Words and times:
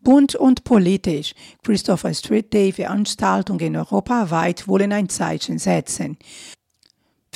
Bunt 0.00 0.34
und 0.34 0.64
politisch. 0.64 1.34
Christopher 1.62 2.14
Street 2.14 2.52
Day 2.52 2.72
Veranstaltungen 2.72 3.76
europaweit 3.76 4.68
wollen 4.68 4.92
ein 4.92 5.08
Zeichen 5.08 5.58
setzen. 5.58 6.16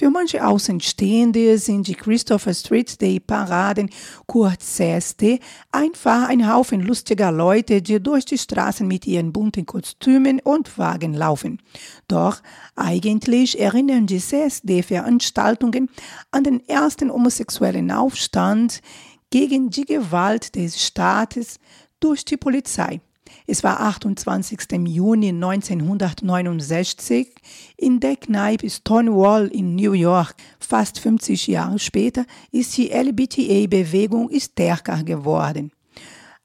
Für 0.00 0.08
manche 0.08 0.46
Außenstehende 0.46 1.58
sind 1.58 1.86
die 1.86 1.94
Christopher 1.94 2.54
Street 2.54 2.98
Day 3.02 3.20
Paraden, 3.20 3.90
kurz 4.24 4.76
CSD, 4.76 5.40
einfach 5.72 6.26
ein 6.26 6.50
Haufen 6.50 6.80
lustiger 6.80 7.30
Leute, 7.30 7.82
die 7.82 8.02
durch 8.02 8.24
die 8.24 8.38
Straßen 8.38 8.88
mit 8.88 9.06
ihren 9.06 9.30
bunten 9.30 9.66
Kostümen 9.66 10.40
und 10.40 10.78
Wagen 10.78 11.12
laufen. 11.12 11.60
Doch 12.08 12.40
eigentlich 12.76 13.60
erinnern 13.60 14.06
die 14.06 14.20
CSD-Veranstaltungen 14.20 15.90
an 16.30 16.44
den 16.44 16.66
ersten 16.66 17.12
homosexuellen 17.12 17.90
Aufstand 17.90 18.80
gegen 19.28 19.68
die 19.68 19.84
Gewalt 19.84 20.54
des 20.54 20.82
Staates 20.82 21.58
durch 22.00 22.24
die 22.24 22.36
Polizei. 22.36 23.00
Es 23.46 23.62
war 23.62 23.80
28. 23.80 24.60
Juni 24.86 25.28
1969 25.28 27.28
in 27.76 28.00
der 28.00 28.16
Kneipe 28.16 28.68
Stonewall 28.68 29.46
in 29.48 29.76
New 29.76 29.92
York. 29.92 30.34
Fast 30.58 30.98
50 30.98 31.46
Jahre 31.46 31.78
später 31.78 32.24
ist 32.50 32.76
die 32.76 32.90
LBTA-Bewegung 32.90 34.30
stärker 34.38 35.04
geworden. 35.04 35.70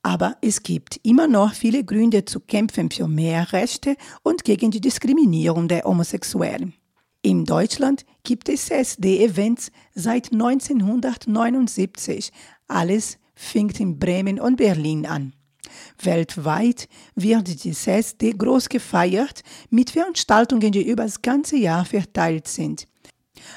Aber 0.04 0.38
es 0.42 0.62
gibt 0.62 1.00
immer 1.04 1.28
noch 1.28 1.54
viele 1.54 1.84
Gründe 1.84 2.26
zu 2.26 2.40
kämpfen 2.40 2.92
für 2.92 3.08
mehr 3.08 3.52
Rechte 3.54 3.96
und 4.22 4.44
gegen 4.44 4.70
die 4.70 4.82
Diskriminierung 4.82 5.68
der 5.68 5.84
Homosexuellen. 5.84 6.76
In 7.24 7.44
Deutschland 7.44 8.06
gibt 8.24 8.50
es 8.50 8.70
SD-Events 8.70 9.72
seit 9.96 10.32
1979. 10.32 12.32
Alles 12.68 13.18
fing 13.34 13.72
in 13.80 13.98
Bremen 13.98 14.40
und 14.40 14.58
Berlin 14.58 15.08
an. 15.08 15.34
Weltweit 16.02 16.88
wird 17.16 17.64
die 17.64 17.72
CSD 17.72 18.32
groß 18.32 18.70
gefeiert 18.70 19.44
mit 19.70 19.92
Veranstaltungen, 19.92 20.72
die 20.72 20.88
über 20.88 21.04
das 21.04 21.22
ganze 21.22 21.58
Jahr 21.58 21.86
verteilt 21.86 22.48
sind. 22.48 22.88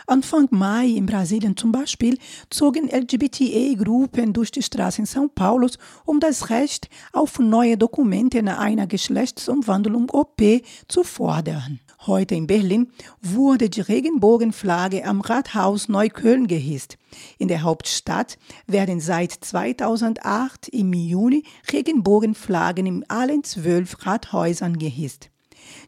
Anfang 0.06 0.48
Mai 0.50 0.86
in 0.86 1.06
Brasilien 1.06 1.56
zum 1.56 1.72
Beispiel 1.72 2.18
zogen 2.50 2.88
LGBTA-Gruppen 2.88 4.32
durch 4.32 4.50
die 4.50 4.62
Straßen 4.62 5.06
São 5.06 5.28
Paulos, 5.28 5.78
um 6.04 6.20
das 6.20 6.50
Recht 6.50 6.88
auf 7.12 7.38
neue 7.38 7.76
Dokumente 7.76 8.42
nach 8.42 8.58
einer 8.58 8.86
Geschlechtsumwandlung 8.86 10.10
OP 10.10 10.42
zu 10.88 11.04
fordern. 11.04 11.80
Heute 12.06 12.36
in 12.36 12.46
Berlin 12.46 12.92
wurde 13.20 13.68
die 13.68 13.80
Regenbogenflagge 13.80 15.04
am 15.04 15.20
Rathaus 15.20 15.88
Neukölln 15.88 16.46
gehisst. 16.46 16.96
In 17.38 17.48
der 17.48 17.62
Hauptstadt 17.62 18.38
werden 18.68 19.00
seit 19.00 19.32
2008 19.32 20.68
im 20.68 20.92
Juni 20.92 21.42
Regenbogenflaggen 21.72 22.86
in 22.86 23.10
allen 23.10 23.42
zwölf 23.42 24.06
Rathäusern 24.06 24.78
gehisst. 24.78 25.30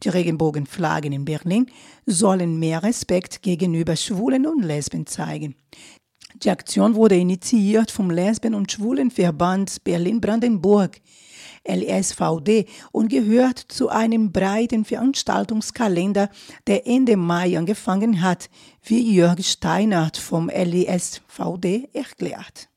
Die 0.02 0.08
Regenbogenflaggen 0.08 1.12
in 1.12 1.24
Berlin 1.24 1.66
sollen 2.06 2.58
mehr 2.58 2.82
Respekt 2.82 3.42
gegenüber 3.42 3.94
Schwulen 3.94 4.46
und 4.46 4.62
Lesben 4.62 5.06
zeigen. 5.06 5.54
Die 6.34 6.50
Aktion 6.50 6.94
wurde 6.94 7.16
initiiert 7.16 7.90
vom 7.90 8.10
Lesben- 8.10 8.54
und 8.54 8.72
Schwulenverband 8.72 9.82
Berlin-Brandenburg. 9.84 10.98
LSVD 11.68 12.66
und 12.92 13.10
gehört 13.10 13.58
zu 13.58 13.90
einem 13.90 14.32
breiten 14.32 14.84
Veranstaltungskalender, 14.84 16.30
der 16.66 16.86
Ende 16.86 17.16
Mai 17.18 17.58
angefangen 17.58 18.22
hat, 18.22 18.48
wie 18.82 19.14
Jörg 19.14 19.40
Steinert 19.40 20.16
vom 20.16 20.48
LSVD 20.48 21.90
erklärt. 21.92 22.68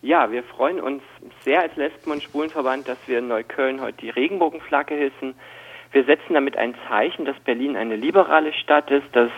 Ja, 0.00 0.32
wir 0.32 0.42
freuen 0.42 0.80
uns 0.80 1.02
sehr 1.44 1.60
als 1.60 1.76
Lesben- 1.76 2.10
und 2.10 2.22
Schwulenverband, 2.22 2.88
dass 2.88 2.98
wir 3.06 3.18
in 3.18 3.28
Neukölln 3.28 3.80
heute 3.80 3.98
die 3.98 4.10
Regenbogenflagge 4.10 4.94
hissen. 4.94 5.34
Wir 5.92 6.04
setzen 6.04 6.34
damit 6.34 6.56
ein 6.56 6.74
Zeichen, 6.88 7.24
dass 7.24 7.38
Berlin 7.40 7.76
eine 7.76 7.96
liberale 7.96 8.52
Stadt 8.54 8.90
ist, 8.90 9.06
dass 9.12 9.30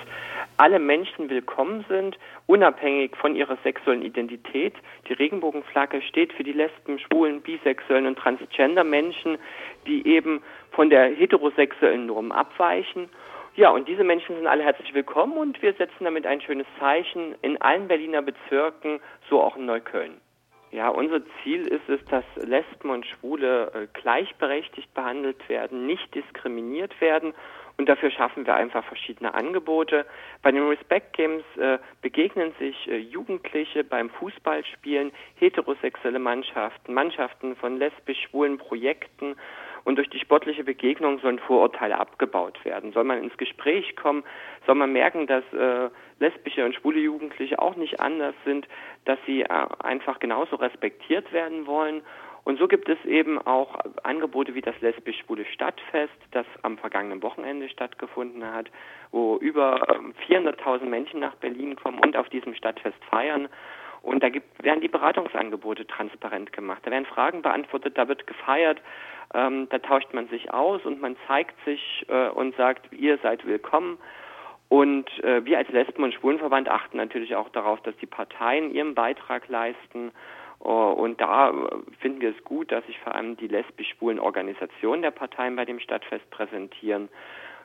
alle 0.56 0.78
Menschen 0.78 1.30
willkommen 1.30 1.84
sind, 1.88 2.18
unabhängig 2.46 3.16
von 3.16 3.34
ihrer 3.34 3.56
sexuellen 3.62 4.02
Identität. 4.02 4.74
Die 5.08 5.12
Regenbogenflagge 5.12 6.02
steht 6.02 6.32
für 6.32 6.44
die 6.44 6.52
Lesben, 6.52 6.98
Schwulen, 6.98 7.40
Bisexuellen 7.40 8.06
und 8.06 8.18
Transgender 8.18 8.84
Menschen, 8.84 9.38
die 9.86 10.06
eben 10.06 10.42
von 10.70 10.90
der 10.90 11.06
heterosexuellen 11.06 12.06
Norm 12.06 12.32
abweichen. 12.32 13.08
Ja, 13.56 13.70
und 13.70 13.88
diese 13.88 14.04
Menschen 14.04 14.36
sind 14.36 14.46
alle 14.46 14.64
herzlich 14.64 14.94
willkommen 14.94 15.36
und 15.36 15.62
wir 15.62 15.72
setzen 15.74 16.04
damit 16.04 16.26
ein 16.26 16.40
schönes 16.40 16.66
Zeichen 16.78 17.34
in 17.42 17.60
allen 17.62 17.86
Berliner 17.86 18.22
Bezirken, 18.22 19.00
so 19.30 19.40
auch 19.40 19.56
in 19.56 19.66
Neukölln. 19.66 20.20
Ja, 20.74 20.88
unser 20.88 21.20
Ziel 21.40 21.68
ist 21.68 21.88
es, 21.88 22.04
dass 22.06 22.24
Lesben 22.34 22.90
und 22.90 23.06
Schwule 23.06 23.70
äh, 23.72 23.86
gleichberechtigt 23.92 24.92
behandelt 24.92 25.48
werden, 25.48 25.86
nicht 25.86 26.12
diskriminiert 26.16 27.00
werden 27.00 27.32
und 27.76 27.88
dafür 27.88 28.10
schaffen 28.10 28.44
wir 28.44 28.56
einfach 28.56 28.84
verschiedene 28.84 29.34
Angebote. 29.34 30.04
Bei 30.42 30.50
den 30.50 30.66
Respect 30.66 31.16
Games 31.16 31.44
äh, 31.58 31.78
begegnen 32.02 32.54
sich 32.58 32.88
äh, 32.88 32.96
Jugendliche 32.96 33.84
beim 33.84 34.10
Fußballspielen, 34.10 35.12
heterosexuelle 35.36 36.18
Mannschaften, 36.18 36.92
Mannschaften 36.92 37.54
von 37.54 37.78
lesbisch-schwulen 37.78 38.58
Projekten 38.58 39.36
und 39.84 39.96
durch 39.96 40.08
die 40.10 40.18
sportliche 40.18 40.64
Begegnung 40.64 41.18
sollen 41.20 41.38
Vorurteile 41.38 41.98
abgebaut 41.98 42.64
werden. 42.64 42.92
Soll 42.92 43.04
man 43.04 43.22
ins 43.22 43.36
Gespräch 43.36 43.96
kommen, 43.96 44.24
soll 44.66 44.74
man 44.74 44.92
merken, 44.92 45.26
dass 45.26 45.44
äh, 45.52 45.90
lesbische 46.20 46.64
und 46.64 46.74
schwule 46.74 47.00
Jugendliche 47.00 47.58
auch 47.58 47.76
nicht 47.76 48.00
anders 48.00 48.34
sind, 48.44 48.66
dass 49.04 49.18
sie 49.26 49.42
äh, 49.42 49.66
einfach 49.80 50.18
genauso 50.20 50.56
respektiert 50.56 51.32
werden 51.32 51.66
wollen 51.66 52.02
und 52.44 52.58
so 52.58 52.68
gibt 52.68 52.88
es 52.90 53.02
eben 53.06 53.38
auch 53.38 53.78
Angebote 54.02 54.54
wie 54.54 54.60
das 54.60 54.78
lesbisch-schwule 54.80 55.46
Stadtfest, 55.46 56.12
das 56.32 56.46
am 56.62 56.76
vergangenen 56.76 57.22
Wochenende 57.22 57.68
stattgefunden 57.70 58.44
hat, 58.44 58.70
wo 59.10 59.38
über 59.38 59.82
400.000 60.28 60.82
ähm, 60.82 60.90
Menschen 60.90 61.20
nach 61.20 61.34
Berlin 61.36 61.74
kommen 61.74 61.98
und 61.98 62.16
auf 62.16 62.28
diesem 62.28 62.54
Stadtfest 62.54 63.02
feiern. 63.10 63.48
Und 64.02 64.22
da 64.22 64.28
gibt, 64.28 64.62
werden 64.62 64.82
die 64.82 64.88
Beratungsangebote 64.88 65.86
transparent 65.86 66.52
gemacht. 66.52 66.82
Da 66.84 66.90
werden 66.90 67.06
Fragen 67.06 67.40
beantwortet, 67.40 67.96
da 67.96 68.06
wird 68.08 68.26
gefeiert, 68.26 68.78
ähm, 69.34 69.68
da 69.70 69.78
tauscht 69.78 70.12
man 70.14 70.28
sich 70.28 70.52
aus 70.52 70.84
und 70.84 71.00
man 71.00 71.16
zeigt 71.26 71.54
sich 71.64 72.06
äh, 72.08 72.28
und 72.28 72.56
sagt, 72.56 72.92
ihr 72.92 73.18
seid 73.18 73.44
willkommen. 73.46 73.98
Und 74.68 75.08
äh, 75.22 75.44
wir 75.44 75.58
als 75.58 75.68
Lesben- 75.68 76.02
und 76.02 76.14
Schwulenverband 76.14 76.68
achten 76.68 76.96
natürlich 76.96 77.36
auch 77.36 77.48
darauf, 77.50 77.80
dass 77.82 77.96
die 77.98 78.06
Parteien 78.06 78.74
ihren 78.74 78.94
Beitrag 78.94 79.48
leisten 79.48 80.10
äh, 80.64 80.68
und 80.68 81.20
da 81.20 81.50
äh, 81.50 81.54
finden 82.00 82.20
wir 82.20 82.30
es 82.30 82.44
gut, 82.44 82.72
dass 82.72 82.84
sich 82.86 82.98
vor 83.00 83.14
allem 83.14 83.36
die 83.36 83.48
lesbisch-schwulen 83.48 84.18
Organisationen 84.18 85.02
der 85.02 85.10
Parteien 85.10 85.56
bei 85.56 85.64
dem 85.64 85.80
Stadtfest 85.80 86.28
präsentieren. 86.30 87.08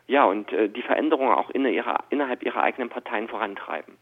Ja, 0.08 0.26
und 0.26 0.52
äh, 0.52 0.70
die 0.70 0.82
Veränderungen 0.82 1.34
auch 1.34 1.50
innerhalb 1.52 2.44
ihrer 2.44 2.64
eigenen 2.64 2.90
Parteien 2.90 3.28
vorantreiben. 3.28 3.98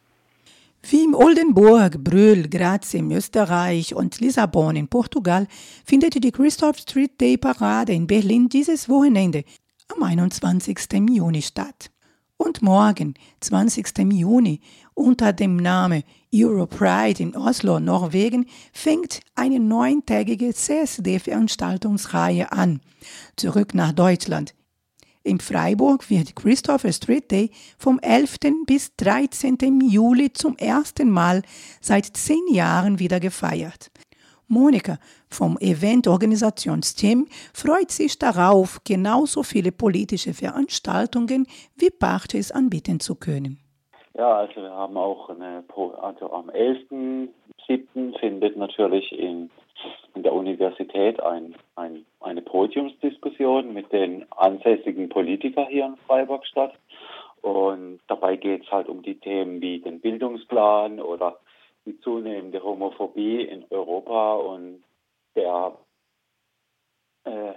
Wie 0.90 1.04
im 1.04 1.16
Oldenburg, 1.16 2.02
Brühl, 2.02 2.48
Graz 2.48 2.94
in 2.94 3.12
Österreich 3.12 3.94
und 3.94 4.22
Lissabon 4.22 4.78
in 4.78 4.88
Portugal 4.88 5.46
findet 5.84 6.24
die 6.24 6.32
Christoph 6.32 6.78
Street 6.78 7.20
Day 7.20 7.36
Parade 7.36 7.92
in 7.92 8.08
Berlin 8.08 8.48
dieses 8.48 8.88
Wochenende 8.88 9.44
am 9.94 10.02
21. 10.02 10.80
Juni 11.10 11.42
statt. 11.42 11.92
Und 12.38 12.62
morgen, 12.62 13.16
20. 13.42 14.14
Juni, 14.14 14.62
unter 14.94 15.34
dem 15.34 15.58
Namen 15.58 16.04
Europride 16.34 17.22
in 17.22 17.36
Oslo, 17.36 17.82
Norwegen, 17.82 18.46
fängt 18.72 19.20
eine 19.36 19.60
neuntägige 19.60 20.54
CSD-Veranstaltungsreihe 20.54 22.54
an. 22.54 22.80
Zurück 23.36 23.74
nach 23.74 23.92
Deutschland. 23.92 24.56
In 25.28 25.42
Freiburg 25.42 26.10
wird 26.10 26.38
Christopher 26.38 26.94
Street 26.94 27.30
Day 27.30 27.50
vom 27.78 28.00
11. 28.00 28.38
bis 28.66 28.96
13. 28.96 29.82
Juli 29.82 30.32
zum 30.32 30.56
ersten 30.56 31.12
Mal 31.12 31.42
seit 31.82 32.06
zehn 32.06 32.48
Jahren 32.50 32.98
wieder 32.98 33.20
gefeiert. 33.20 33.92
Monika 34.48 35.00
vom 35.30 35.58
Eventorganisationsteam 35.60 37.28
freut 37.54 37.92
sich 37.92 38.18
darauf, 38.18 38.80
genauso 38.86 39.44
viele 39.44 39.74
politische 39.74 40.34
Veranstaltungen 40.34 41.46
wie 41.76 41.90
Partys 41.90 42.54
anbieten 42.54 43.02
zu 43.02 43.16
können. 43.16 43.60
Ja, 44.18 44.34
also 44.34 44.62
wir 44.62 44.72
haben 44.72 44.96
auch 44.96 45.30
eine, 45.30 45.66
also 46.02 46.32
am 46.32 46.50
11.07. 46.52 48.18
findet 48.18 48.56
natürlich 48.56 49.12
in, 49.12 49.50
in 50.16 50.24
der 50.24 50.32
Universität 50.32 51.22
ein, 51.22 51.54
ein, 51.76 51.97
Podiumsdiskussion 52.58 53.72
mit 53.72 53.92
den 53.94 54.26
ansässigen 54.32 55.10
Politikern 55.10 55.68
hier 55.68 55.86
in 55.86 55.98
Freiburg 56.08 56.44
statt. 56.48 56.74
Und 57.42 58.00
dabei 58.08 58.36
geht 58.36 58.64
es 58.64 58.72
halt 58.72 58.90
um 58.90 59.04
die 59.04 59.20
Themen 59.20 59.62
wie 59.62 59.80
den 59.80 60.02
Bildungsplan 60.02 61.00
oder 61.00 61.40
die 61.86 62.00
zunehmende 62.00 62.64
Homophobie 62.64 63.44
in 63.44 63.64
Europa 63.70 64.38
und 64.38 64.84
der 65.36 65.78
äh, 67.26 67.54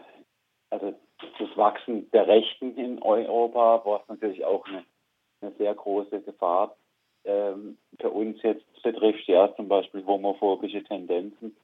also 0.68 0.94
das 1.38 1.56
Wachsen 1.56 2.10
der 2.10 2.28
Rechten 2.28 2.76
in 2.76 3.00
Europa, 3.00 3.80
was 3.86 4.06
natürlich 4.08 4.44
auch 4.44 4.66
eine, 4.66 4.84
eine 5.40 5.52
sehr 5.52 5.74
große 5.74 6.20
Gefahr 6.20 6.76
ähm, 7.24 7.78
für 7.98 8.10
uns 8.10 8.42
jetzt 8.42 8.66
betrifft, 8.82 9.26
ja 9.28 9.50
zum 9.56 9.66
Beispiel 9.66 10.04
homophobische 10.04 10.84
Tendenzen. 10.84 11.56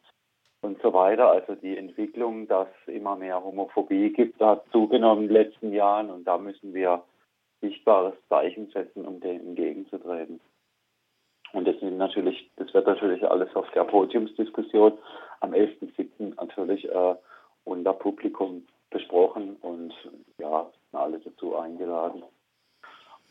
Und 0.67 0.83
so 0.83 0.93
weiter. 0.93 1.31
Also 1.31 1.55
die 1.55 1.77
Entwicklung, 1.77 2.49
dass 2.49 2.69
immer 2.87 3.17
mehr 3.17 3.43
Homophobie 3.43 4.13
gibt, 4.13 4.41
hat 4.41 4.65
zugenommen 4.73 5.23
in 5.23 5.29
den 5.29 5.37
letzten 5.37 5.73
Jahren 5.73 6.11
und 6.11 6.25
da 6.25 6.37
müssen 6.37 6.75
wir 6.75 7.03
sichtbares 7.61 8.15
Zeichen 8.29 8.69
setzen, 8.73 9.07
um 9.07 9.21
dem 9.21 9.41
entgegenzutreten. 9.41 10.41
Und 11.53 11.67
das 11.67 11.79
sind 11.81 11.97
natürlich, 11.97 12.51
das 12.57 12.75
wird 12.75 12.87
natürlich 12.87 13.25
alles 13.29 13.55
auf 13.55 13.71
der 13.71 13.85
Podiumsdiskussion 13.85 14.99
am 15.41 15.53
11.07. 15.53 16.35
natürlich 16.37 16.85
äh, 16.89 17.15
unter 17.65 17.93
Publikum 17.93 18.67
besprochen 18.91 19.57
und 19.63 19.95
ja, 20.39 20.67
alle 20.93 21.19
dazu 21.21 21.57
eingeladen. 21.57 22.23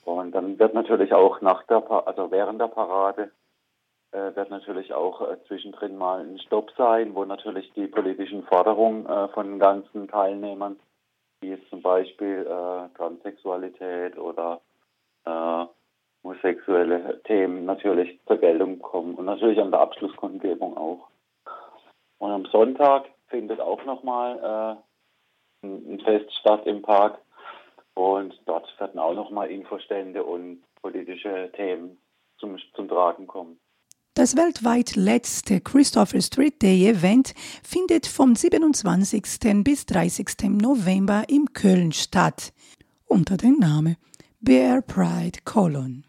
Und 0.05 0.31
dann 0.31 0.57
wird 0.59 0.73
natürlich 0.73 1.13
auch 1.13 1.41
nach 1.41 1.63
der, 1.63 1.83
also 2.07 2.31
während 2.31 2.61
der 2.61 2.67
Parade 2.67 3.31
wird 4.11 4.49
natürlich 4.49 4.93
auch 4.93 5.21
äh, 5.21 5.37
zwischendrin 5.47 5.97
mal 5.97 6.21
ein 6.21 6.39
Stopp 6.39 6.71
sein, 6.77 7.15
wo 7.15 7.25
natürlich 7.25 7.71
die 7.73 7.87
politischen 7.87 8.43
Forderungen 8.43 9.05
äh, 9.05 9.27
von 9.29 9.47
den 9.47 9.59
ganzen 9.59 10.07
Teilnehmern, 10.07 10.79
wie 11.41 11.49
jetzt 11.49 11.69
zum 11.69 11.81
Beispiel 11.81 12.45
äh, 12.47 12.97
Transsexualität 12.97 14.17
oder 14.17 14.61
äh, 15.25 15.65
homosexuelle 16.23 17.21
Themen 17.23 17.65
natürlich 17.65 18.19
zur 18.25 18.37
Geltung 18.37 18.79
kommen 18.79 19.15
und 19.15 19.25
natürlich 19.25 19.59
an 19.59 19.71
der 19.71 19.81
Abschlusskundgebung 19.81 20.75
auch. 20.77 21.07
Und 22.17 22.31
am 22.31 22.45
Sonntag 22.45 23.05
findet 23.27 23.59
auch 23.59 23.83
nochmal 23.85 24.81
äh, 25.63 25.67
ein 25.67 25.99
Fest 26.01 26.33
statt 26.39 26.65
im 26.65 26.81
Park 26.81 27.19
und 27.93 28.39
dort 28.45 28.67
werden 28.79 28.99
auch 28.99 29.13
nochmal 29.13 29.49
Infostände 29.49 30.23
und 30.23 30.63
politische 30.81 31.51
Themen 31.53 31.97
zum, 32.37 32.57
zum 32.73 32.87
Tragen 32.87 33.27
kommen. 33.27 33.59
Das 34.17 34.37
weltweit 34.37 34.95
letzte 34.95 35.59
Christopher 35.59 36.21
Street 36.21 36.61
Day 36.61 36.87
Event 36.87 37.33
findet 37.63 38.07
vom 38.07 38.33
27. 38.33 39.61
bis 39.61 39.85
30. 39.87 40.51
November 40.51 41.25
in 41.27 41.51
Köln 41.51 41.91
statt 41.91 42.53
unter 43.07 43.35
dem 43.35 43.57
Namen 43.59 43.97
Bear 44.39 44.81
Pride 44.81 45.39
Cologne. 45.43 46.03